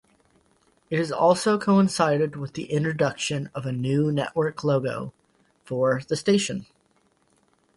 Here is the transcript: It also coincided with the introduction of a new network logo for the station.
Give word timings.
It 0.89 1.11
also 1.11 1.59
coincided 1.59 2.35
with 2.35 2.53
the 2.53 2.71
introduction 2.71 3.51
of 3.53 3.67
a 3.67 3.71
new 3.71 4.11
network 4.11 4.63
logo 4.63 5.13
for 5.63 6.01
the 6.07 6.15
station. 6.15 6.65